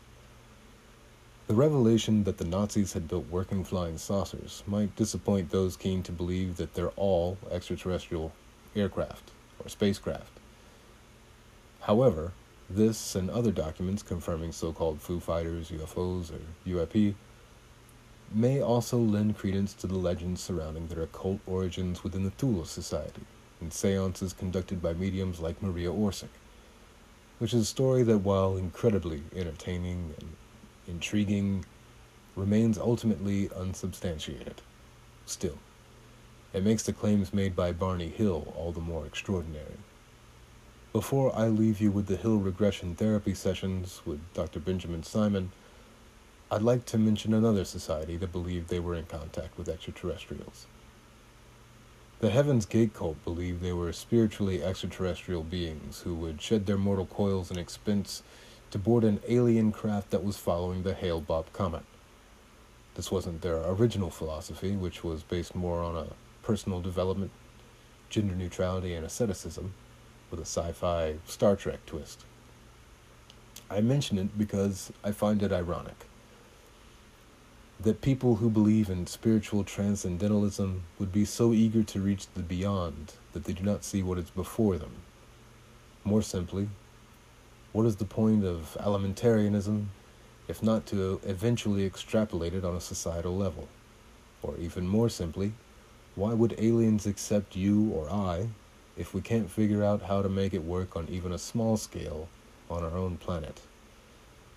The 1.48 1.56
revelation 1.56 2.26
that 2.26 2.40
the 2.40 2.44
Nazis 2.44 2.92
had 2.92 3.08
built 3.08 3.30
working 3.30 3.64
flying 3.64 3.98
saucers 3.98 4.64
might 4.68 4.98
disappoint 4.98 5.50
those 5.50 5.78
keen 5.78 6.04
to 6.04 6.12
believe 6.12 6.58
that 6.58 6.74
they're 6.74 6.90
all 6.98 7.38
extraterrestrial 7.50 8.34
aircraft 8.76 9.32
or 9.64 9.70
spacecraft. 9.70 10.40
However, 11.80 12.34
this 12.70 13.16
and 13.16 13.30
other 13.30 13.54
documents 13.54 14.04
confirming 14.04 14.52
so 14.52 14.74
called 14.74 15.00
Foo 15.00 15.22
Fighters, 15.22 15.72
UFOs, 15.72 16.34
or 16.34 16.42
UAP 16.70 17.16
may 18.34 18.62
also 18.62 18.98
lend 18.98 19.38
credence 19.38 19.74
to 19.76 19.88
the 19.88 19.96
legends 19.96 20.42
surrounding 20.42 20.88
their 20.88 21.04
occult 21.04 21.40
origins 21.48 22.04
within 22.04 22.26
the 22.26 22.32
Thule 22.32 22.66
Society 22.66 23.22
and 23.62 23.72
seances 23.72 24.34
conducted 24.34 24.82
by 24.82 24.92
mediums 24.92 25.40
like 25.40 25.64
Maria 25.64 25.94
Orsic, 25.94 26.28
which 27.40 27.54
is 27.54 27.62
a 27.62 27.66
story 27.66 28.04
that, 28.04 28.18
while 28.18 28.58
incredibly 28.58 29.24
entertaining 29.34 30.14
and 30.20 30.30
intriguing, 30.88 31.66
remains 32.36 32.78
ultimately 32.78 33.50
unsubstantiated. 33.56 34.62
Still, 35.26 35.58
it 36.54 36.64
makes 36.64 36.84
the 36.84 36.94
claims 36.94 37.34
made 37.34 37.56
by 37.56 37.72
Barney 37.72 38.10
Hill 38.10 38.54
all 38.56 38.72
the 38.72 38.80
more 38.80 39.06
extraordinary. 39.06 39.78
Before 40.94 41.36
I 41.36 41.48
leave 41.48 41.82
you 41.82 41.92
with 41.92 42.08
the 42.08 42.16
Hill 42.16 42.38
regression 42.38 42.96
therapy 42.96 43.34
sessions 43.34 44.02
with 44.06 44.22
Dr. 44.34 44.60
Benjamin 44.60 45.04
Simon, 45.04 45.52
I'd 46.50 46.62
like 46.62 46.86
to 46.86 46.98
mention 46.98 47.34
another 47.34 47.66
society 47.66 48.16
that 48.18 48.32
believed 48.32 48.70
they 48.70 48.80
were 48.80 48.96
in 48.96 49.06
contact 49.06 49.58
with 49.58 49.68
extraterrestrials. 49.68 50.66
The 52.20 52.30
Heaven's 52.32 52.66
Gate 52.66 52.94
cult 52.94 53.24
believed 53.24 53.62
they 53.62 53.74
were 53.74 53.94
spiritually 53.94 54.64
extraterrestrial 54.64 55.44
beings 55.44 56.00
who 56.00 56.16
would 56.16 56.42
shed 56.42 56.66
their 56.66 56.78
mortal 56.78 57.06
coils 57.06 57.52
in 57.52 57.60
expense 57.60 58.24
to 58.72 58.78
board 58.78 59.04
an 59.04 59.20
alien 59.28 59.72
craft 59.72 60.12
that 60.12 60.24
was 60.24 60.38
following 60.38 60.84
the 60.84 60.94
Hale 60.94 61.22
Bopp 61.22 61.46
comet. 61.54 61.84
This 62.96 63.12
wasn't 63.12 63.42
their 63.42 63.62
original 63.68 64.10
philosophy, 64.10 64.76
which 64.76 65.04
was 65.04 65.24
based 65.24 65.56
more 65.56 65.82
on 65.82 65.96
a 65.96 66.08
personal 66.44 66.82
development, 66.82 67.32
gender 68.10 68.36
neutrality, 68.36 68.94
and 68.94 69.06
asceticism, 69.06 69.74
with 70.32 70.40
a 70.40 70.46
sci 70.46 70.72
fi 70.72 71.16
Star 71.26 71.56
Trek 71.56 71.86
twist. 71.86 72.26
I 73.70 73.82
mention 73.82 74.18
it 74.18 74.38
because 74.38 74.92
I 75.04 75.12
find 75.12 75.44
it 75.44 75.52
ironic 75.52 76.08
that 77.80 78.02
people 78.02 78.38
who 78.38 78.50
believe 78.50 78.90
in 78.90 79.06
spiritual 79.06 79.64
transcendentalism 79.64 80.84
would 80.98 81.12
be 81.12 81.26
so 81.26 81.54
eager 81.54 81.84
to 81.84 82.02
reach 82.02 82.26
the 82.34 82.42
beyond 82.42 83.14
that 83.34 83.44
they 83.44 83.54
do 83.54 83.64
not 83.64 83.84
see 83.84 84.02
what 84.02 84.18
is 84.18 84.32
before 84.32 84.78
them. 84.78 84.94
More 86.04 86.24
simply, 86.24 86.70
what 87.72 87.86
is 87.86 87.98
the 87.98 88.06
point 88.06 88.44
of 88.44 88.78
alimentarianism 88.80 89.88
if 90.48 90.64
not 90.64 90.86
to 90.88 91.20
eventually 91.26 91.86
extrapolate 91.86 92.54
it 92.54 92.64
on 92.64 92.76
a 92.76 92.82
societal 92.82 93.36
level? 93.36 93.68
Or 94.42 94.56
even 94.58 94.88
more 94.88 95.10
simply, 95.10 95.54
why 96.16 96.34
would 96.34 96.56
aliens 96.58 97.06
accept 97.06 97.56
you 97.56 97.92
or 97.92 98.10
I 98.10 98.48
if 98.96 99.14
we 99.14 99.22
can't 99.22 99.52
figure 99.52 99.84
out 99.84 100.04
how 100.04 100.22
to 100.22 100.30
make 100.30 100.54
it 100.54 100.64
work 100.64 100.96
on 100.96 101.08
even 101.10 101.32
a 101.32 101.38
small 101.38 101.78
scale 101.78 102.28
on 102.70 102.84
our 102.84 102.98
own 102.98 103.18
planet? 103.18 103.62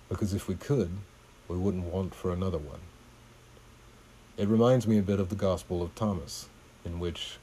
Because 0.09 0.33
if 0.33 0.47
we 0.47 0.55
could, 0.55 0.91
we 1.47 1.57
wouldn't 1.57 1.85
want 1.85 2.15
for 2.15 2.31
another 2.31 2.57
one. 2.57 2.79
It 4.37 4.47
reminds 4.47 4.87
me 4.87 4.97
a 4.97 5.03
bit 5.03 5.19
of 5.19 5.29
the 5.29 5.35
Gospel 5.35 5.83
of 5.83 5.93
Thomas, 5.93 6.47
in 6.85 6.99
which 6.99 7.37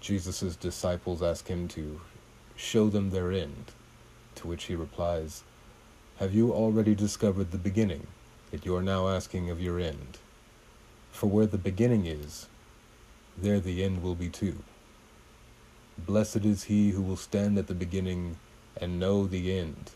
Jesus' 0.00 0.56
disciples 0.56 1.22
ask 1.22 1.46
him 1.46 1.68
to 1.68 2.00
show 2.56 2.88
them 2.88 3.10
their 3.10 3.32
end, 3.32 3.72
to 4.42 4.48
which 4.48 4.64
he 4.64 4.74
replies, 4.74 5.44
Have 6.18 6.34
you 6.34 6.52
already 6.52 6.94
discovered 6.94 7.50
the 7.50 7.58
beginning, 7.58 8.06
that 8.50 8.66
you 8.66 8.76
are 8.76 8.82
now 8.82 9.08
asking 9.08 9.48
of 9.48 9.60
your 9.60 9.78
end? 9.78 10.18
For 11.12 11.28
where 11.28 11.46
the 11.46 11.58
beginning 11.58 12.06
is, 12.06 12.48
there 13.38 13.60
the 13.60 13.82
end 13.82 14.02
will 14.02 14.16
be 14.16 14.28
too. 14.28 14.62
Blessed 15.96 16.44
is 16.44 16.64
he 16.64 16.90
who 16.90 17.02
will 17.02 17.16
stand 17.16 17.56
at 17.56 17.68
the 17.68 17.74
beginning 17.74 18.36
and 18.80 18.98
know 18.98 19.26
the 19.26 19.56
end, 19.56 19.92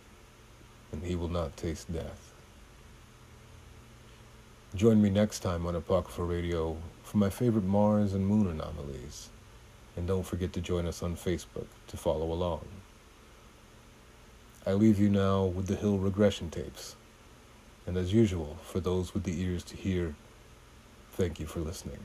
and 0.92 1.02
he 1.02 1.16
will 1.16 1.28
not 1.28 1.56
taste 1.56 1.92
death. 1.92 2.32
Join 4.74 5.02
me 5.02 5.10
next 5.10 5.40
time 5.40 5.66
on 5.66 5.74
Apocrypha 5.74 6.22
Radio 6.22 6.76
for 7.02 7.16
my 7.16 7.30
favorite 7.30 7.64
Mars 7.64 8.12
and 8.12 8.26
Moon 8.26 8.46
anomalies. 8.46 9.30
And 9.96 10.06
don't 10.06 10.26
forget 10.26 10.52
to 10.52 10.60
join 10.60 10.86
us 10.86 11.02
on 11.02 11.16
Facebook 11.16 11.66
to 11.88 11.96
follow 11.96 12.30
along. 12.30 12.66
I 14.68 14.73
leave 14.73 14.99
you 14.99 15.08
now 15.08 15.44
with 15.44 15.68
the 15.68 15.76
Hill 15.76 15.99
regression 15.99 16.50
tapes. 16.50 16.96
And 17.87 17.96
as 17.96 18.12
usual, 18.12 18.56
for 18.64 18.80
those 18.80 19.14
with 19.14 19.23
the 19.23 19.40
ears 19.40 19.62
to 19.62 19.76
hear, 19.76 20.16
thank 21.12 21.38
you 21.38 21.46
for 21.46 21.61
listening. 21.61 22.00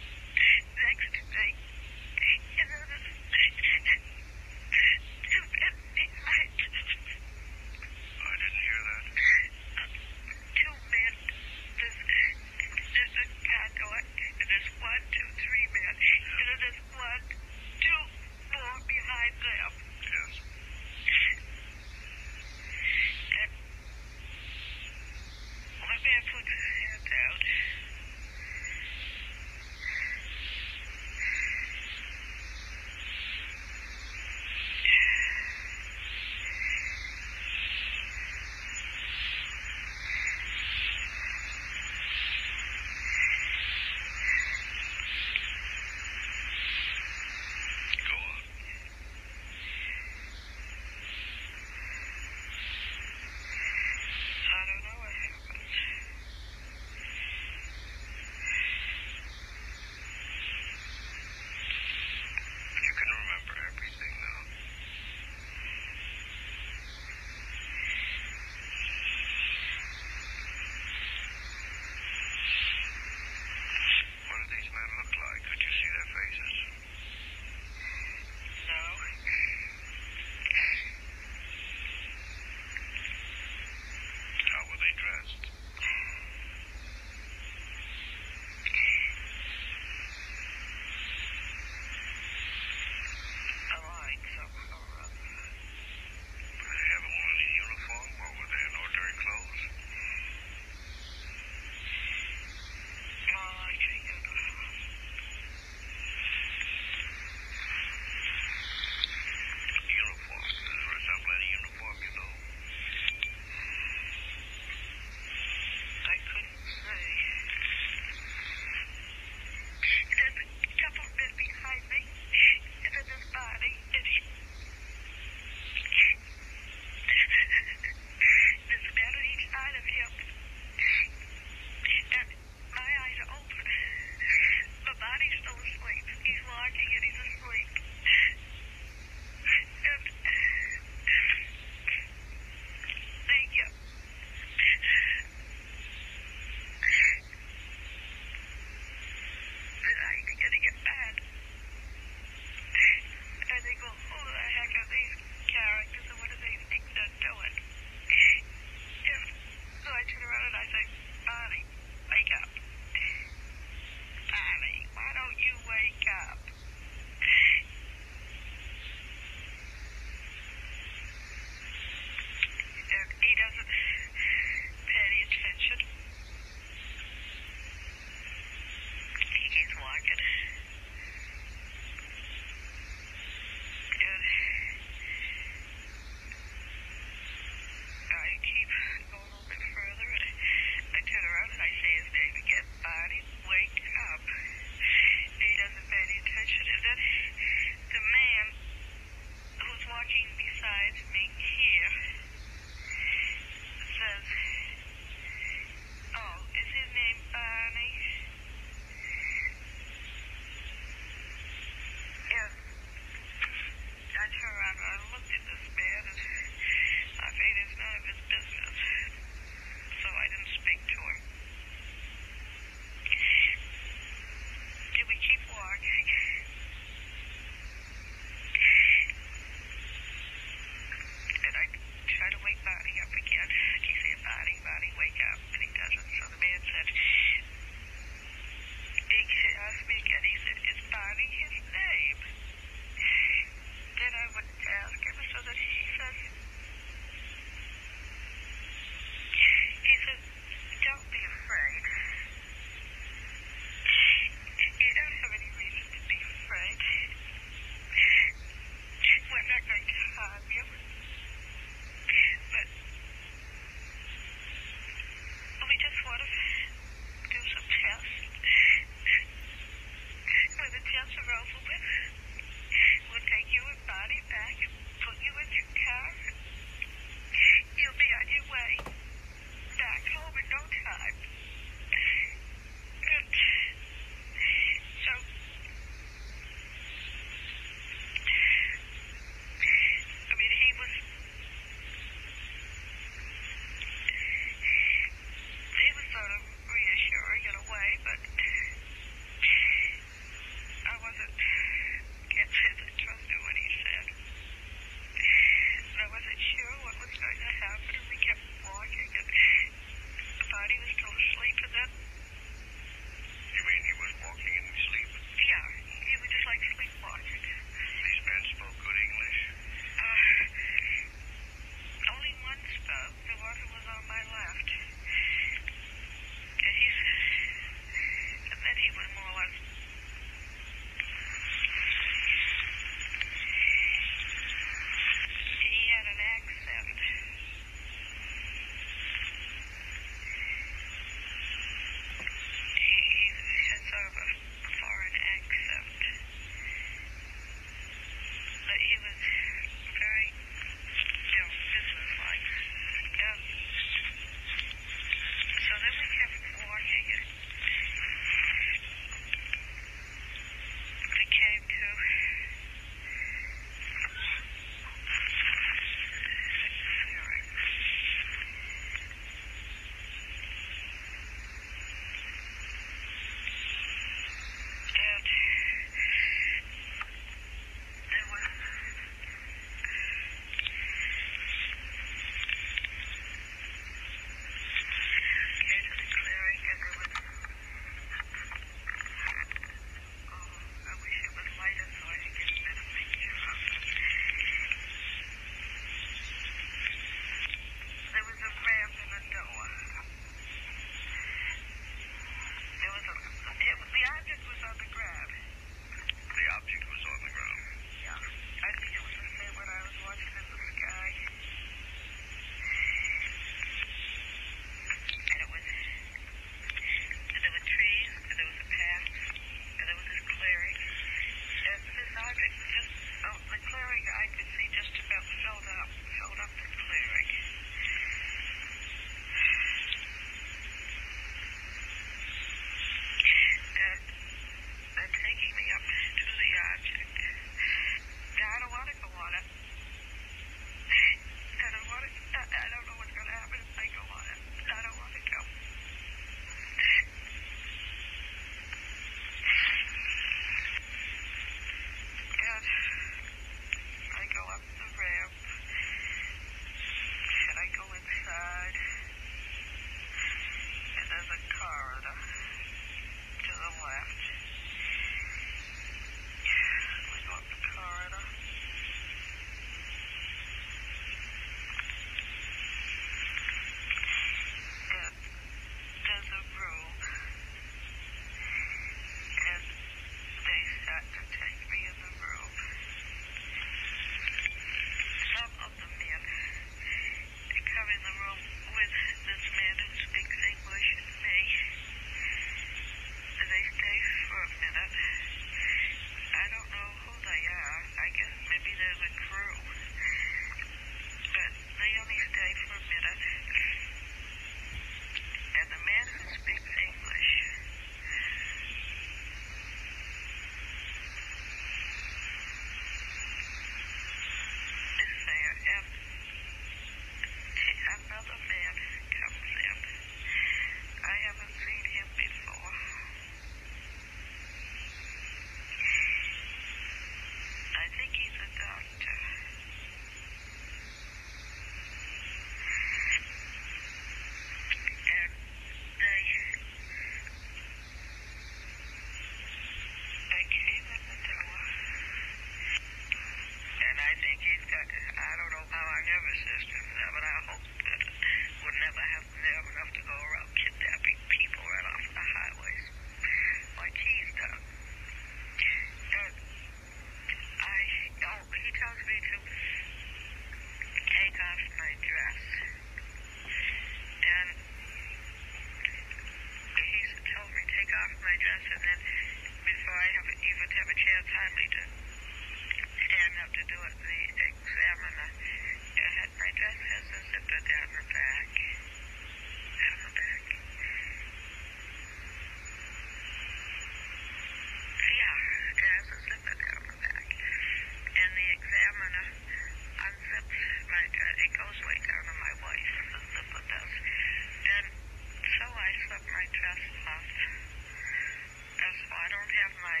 not 599.48 599.56
have 599.64 599.76
my 599.80 600.00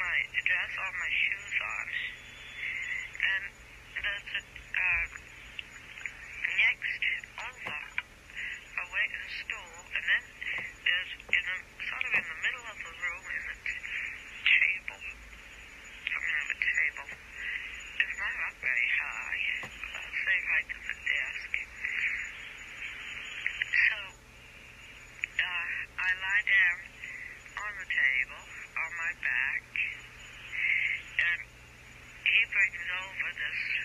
my 0.00 0.16
dress 0.32 0.72
or 0.80 0.90
my 0.96 1.12
shoes 1.12 1.56
on. 1.60 1.86
And 3.20 3.44
there's 4.00 4.28
uh, 4.40 5.06
next 6.56 7.02
over 7.36 7.80
away 8.80 9.04
in 9.12 9.20
the 9.20 9.32
store, 9.44 9.76
and 9.92 10.04
then 10.08 10.24
there's 10.88 11.12
in 11.20 11.44
the, 11.44 11.56
sort 11.84 12.00
of 12.00 12.12
in 12.16 12.24
the 12.24 12.38
middle 12.48 12.64
of 12.64 12.78
the 12.80 12.94
room 12.96 13.24
in 13.28 13.42
the 13.44 13.56
table, 13.60 15.00
something 16.08 16.36
of 16.40 16.48
a 16.48 16.58
table. 16.64 17.08
It's 17.12 18.16
not 18.24 18.34
up 18.40 18.56
very 18.56 18.88
high, 19.04 19.40
about 19.68 20.08
the 20.08 20.20
same 20.24 20.44
height 20.48 20.68
as 20.72 20.80
the 20.80 20.96
desk. 21.12 21.50
So 23.84 23.98
uh, 25.44 25.68
I 25.92 26.10
lie 26.24 26.44
down 26.48 26.93
the 27.84 27.92
table 27.92 28.44
on 28.80 28.90
my 28.96 29.12
back, 29.20 29.60
and 31.20 31.40
he 32.24 32.40
brings 32.48 32.80
over 32.96 33.28
this 33.36 33.83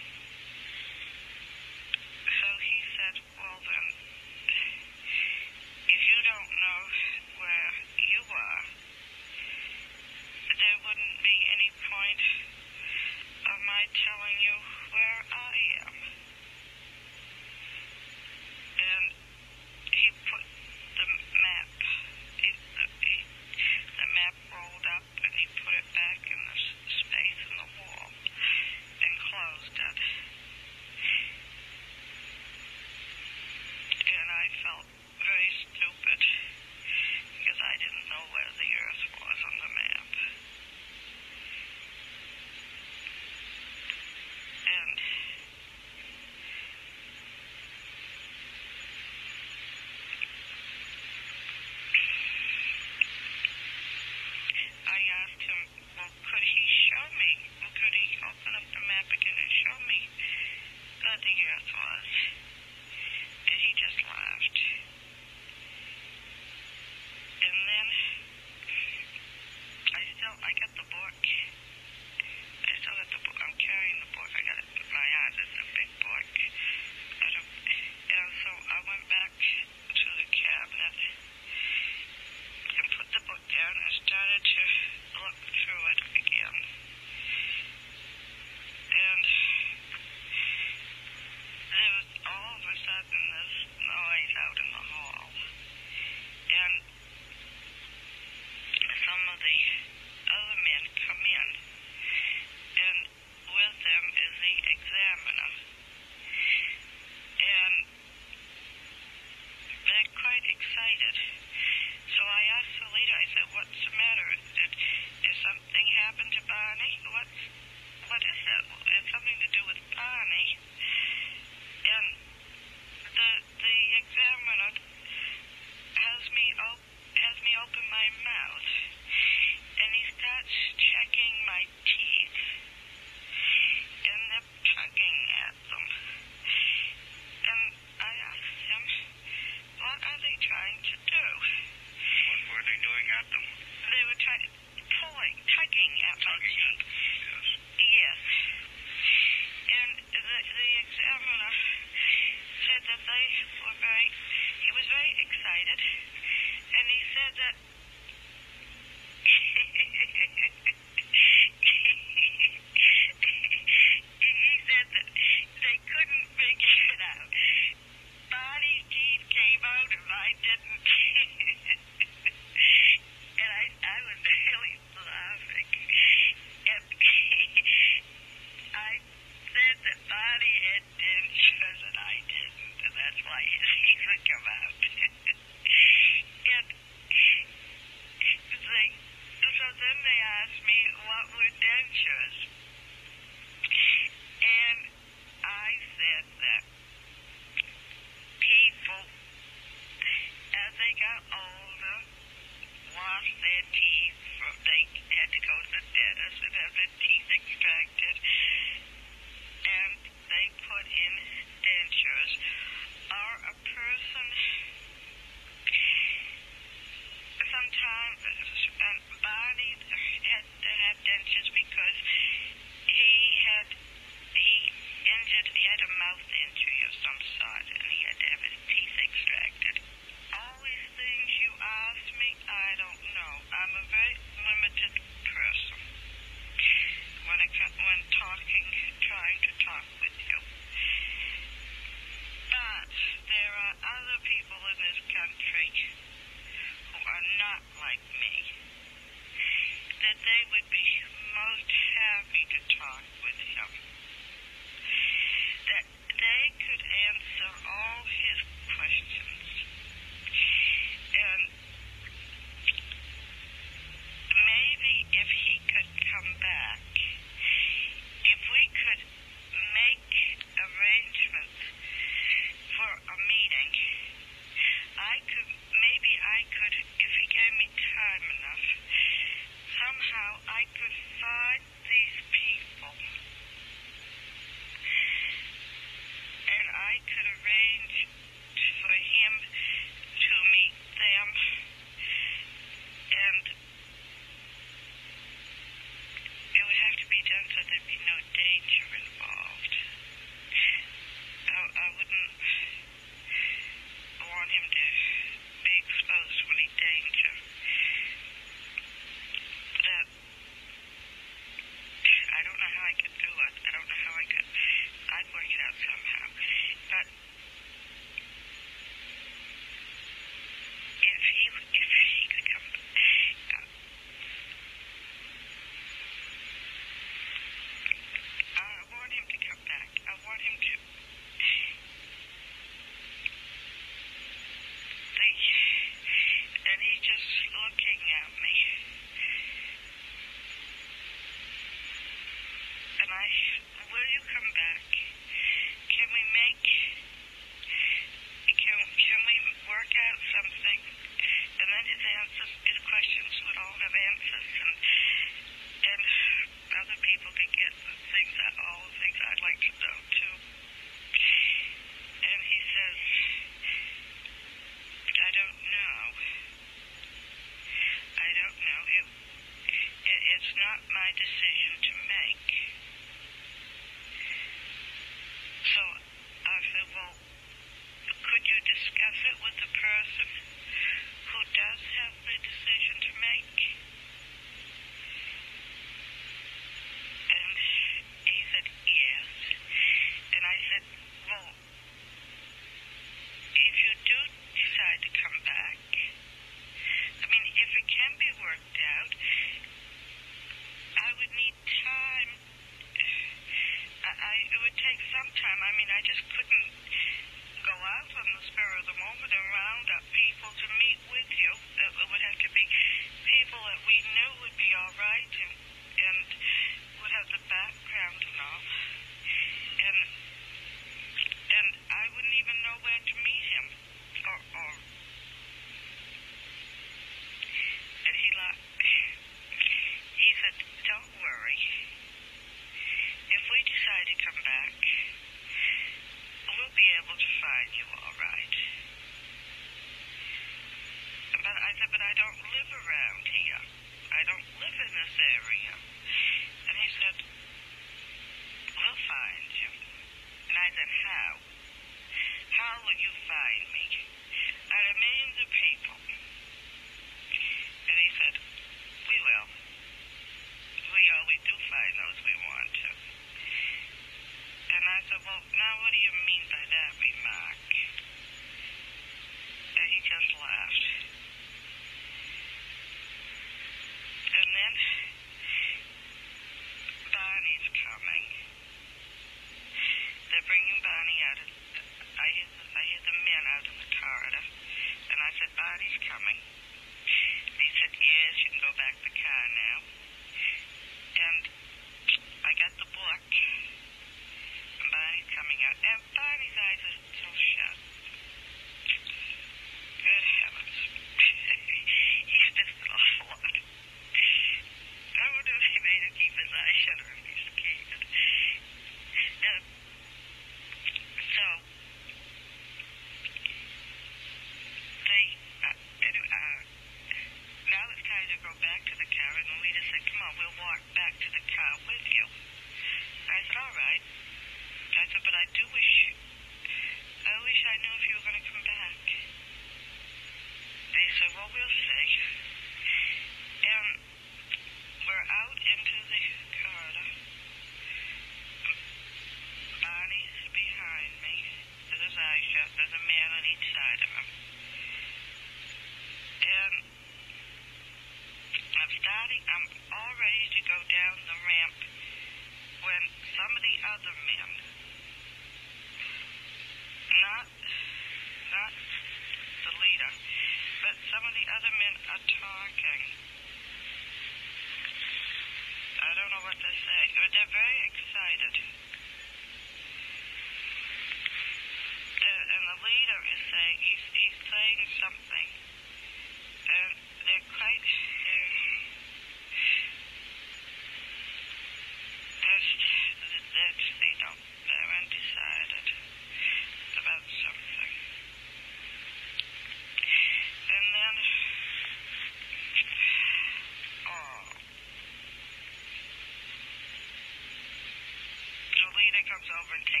over 599.61 600.00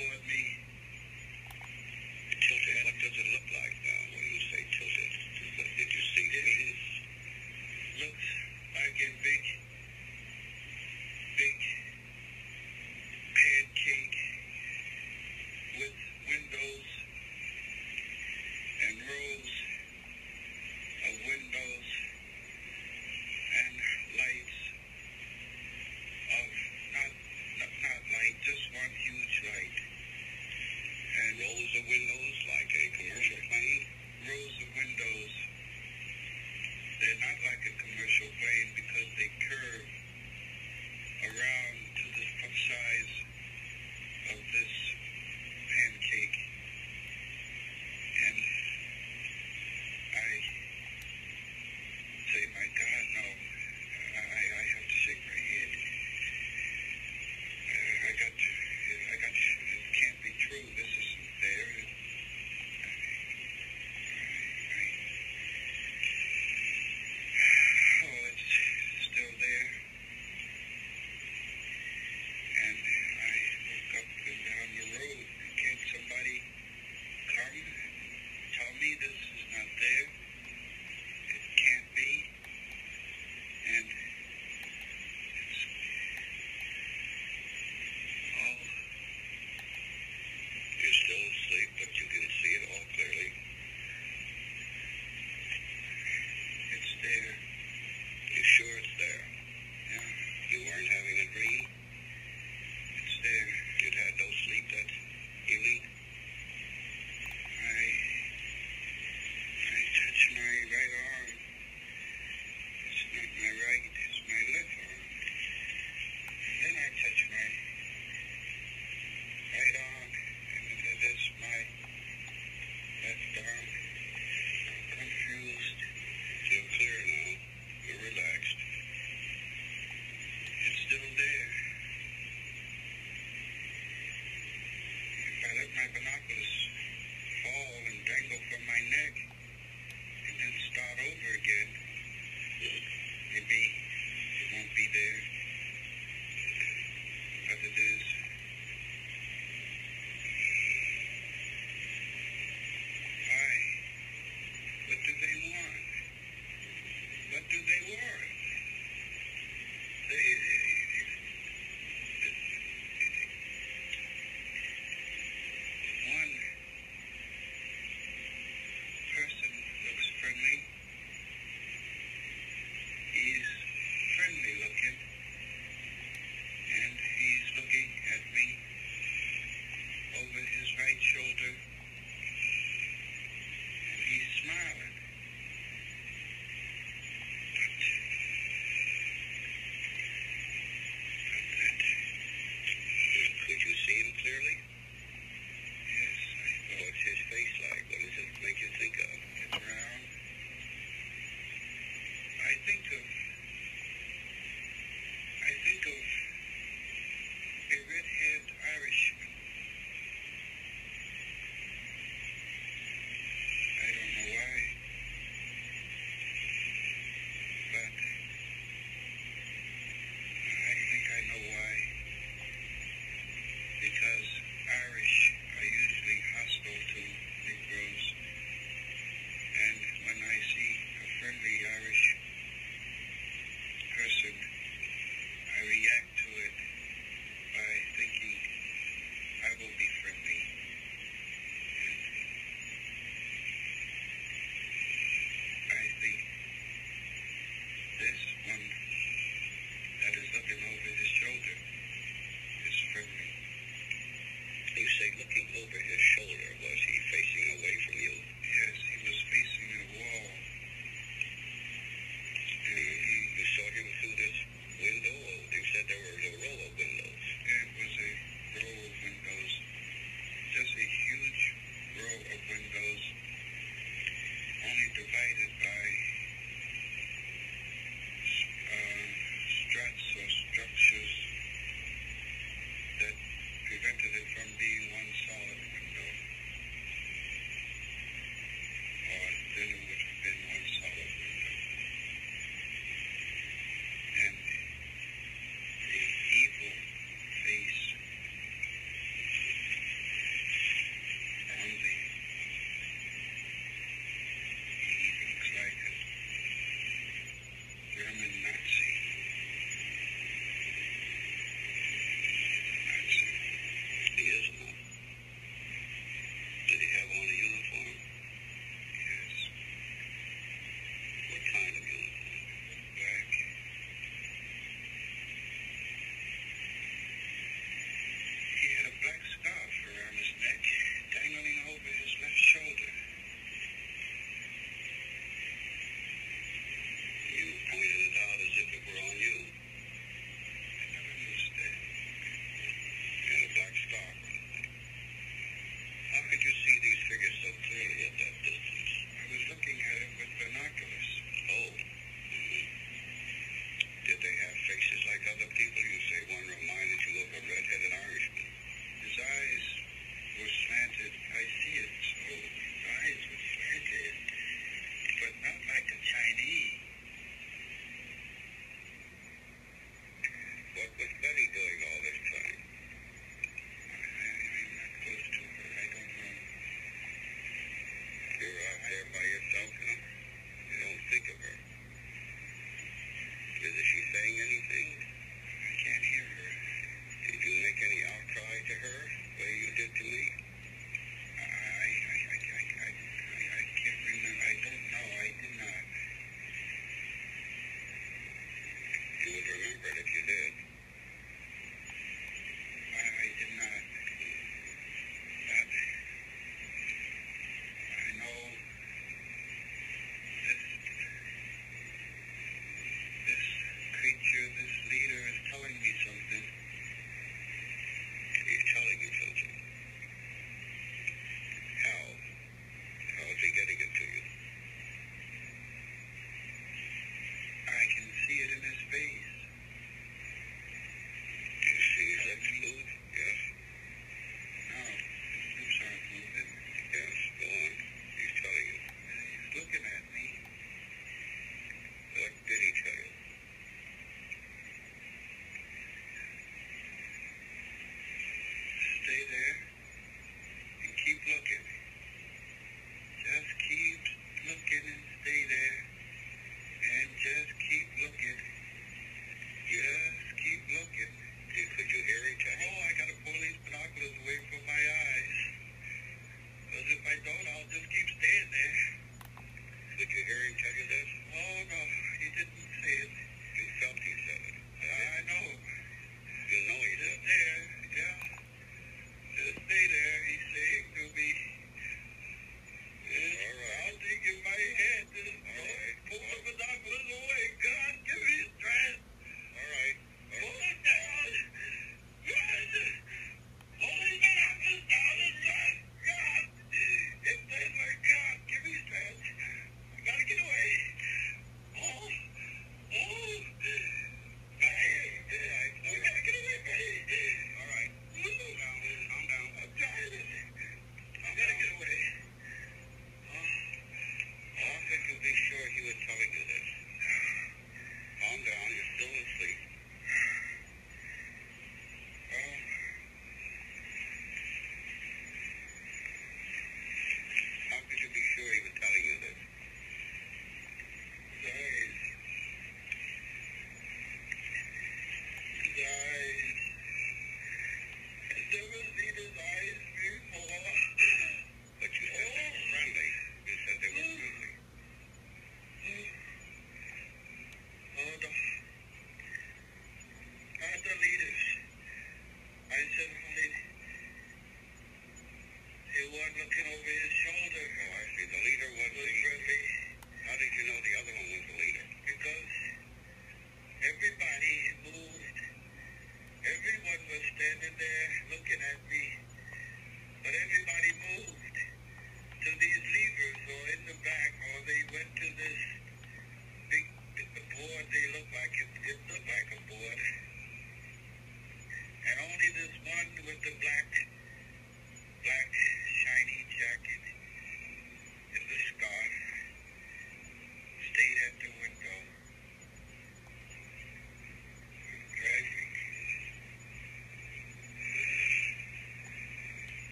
With 0.00 0.22
me. 0.26 0.59